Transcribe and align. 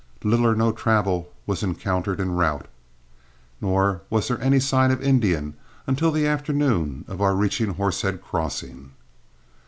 Little 0.23 0.47
or 0.47 0.55
no 0.55 0.71
travel 0.71 1.31
was 1.45 1.61
encountered 1.61 2.19
en 2.19 2.31
route, 2.31 2.67
nor 3.61 4.01
was 4.09 4.27
there 4.29 4.41
any 4.41 4.59
sign 4.59 4.89
of 4.89 4.99
Indians 5.03 5.53
until 5.85 6.09
the 6.09 6.25
afternoon 6.25 7.05
of 7.07 7.21
our 7.21 7.35
reaching 7.35 7.75
Horsehead 7.75 8.19
Crossing. 8.19 8.93